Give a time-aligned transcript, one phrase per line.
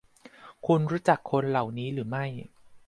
[0.65, 2.25] คุณรู้จักคนเหล่านี้หรือไม่